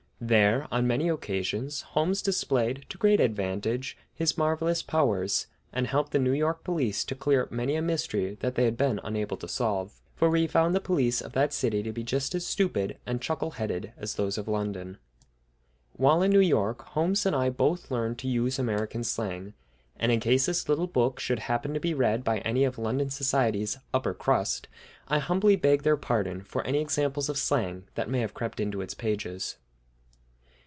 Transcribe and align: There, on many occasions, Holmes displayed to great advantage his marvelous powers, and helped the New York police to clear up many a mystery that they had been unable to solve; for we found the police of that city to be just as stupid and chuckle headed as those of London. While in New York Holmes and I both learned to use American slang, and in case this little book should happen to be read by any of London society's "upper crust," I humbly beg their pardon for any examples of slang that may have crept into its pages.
There, 0.23 0.67
on 0.71 0.85
many 0.85 1.09
occasions, 1.09 1.81
Holmes 1.81 2.21
displayed 2.21 2.85
to 2.89 2.97
great 2.99 3.19
advantage 3.19 3.97
his 4.13 4.37
marvelous 4.37 4.83
powers, 4.83 5.47
and 5.73 5.87
helped 5.87 6.11
the 6.11 6.19
New 6.19 6.31
York 6.31 6.63
police 6.63 7.03
to 7.05 7.15
clear 7.15 7.41
up 7.41 7.51
many 7.51 7.75
a 7.75 7.81
mystery 7.81 8.37
that 8.39 8.53
they 8.53 8.65
had 8.65 8.77
been 8.77 8.99
unable 9.03 9.35
to 9.37 9.47
solve; 9.47 9.99
for 10.15 10.29
we 10.29 10.45
found 10.45 10.75
the 10.75 10.79
police 10.79 11.21
of 11.21 11.31
that 11.33 11.53
city 11.53 11.81
to 11.81 11.91
be 11.91 12.03
just 12.03 12.35
as 12.35 12.45
stupid 12.45 12.99
and 13.03 13.19
chuckle 13.19 13.49
headed 13.57 13.93
as 13.97 14.13
those 14.13 14.37
of 14.37 14.47
London. 14.47 14.99
While 15.93 16.21
in 16.21 16.29
New 16.29 16.39
York 16.39 16.83
Holmes 16.89 17.25
and 17.25 17.35
I 17.35 17.49
both 17.49 17.89
learned 17.89 18.19
to 18.19 18.27
use 18.27 18.59
American 18.59 19.03
slang, 19.03 19.55
and 19.97 20.11
in 20.11 20.19
case 20.19 20.45
this 20.45 20.69
little 20.69 20.85
book 20.85 21.19
should 21.19 21.39
happen 21.39 21.73
to 21.73 21.79
be 21.79 21.95
read 21.95 22.23
by 22.23 22.41
any 22.41 22.63
of 22.63 22.77
London 22.77 23.09
society's 23.09 23.79
"upper 23.91 24.13
crust," 24.13 24.67
I 25.07 25.17
humbly 25.17 25.55
beg 25.55 25.81
their 25.81 25.97
pardon 25.97 26.43
for 26.43 26.63
any 26.63 26.79
examples 26.79 27.27
of 27.27 27.39
slang 27.39 27.85
that 27.95 28.07
may 28.07 28.19
have 28.19 28.35
crept 28.35 28.59
into 28.59 28.81
its 28.81 28.93
pages. 28.93 29.55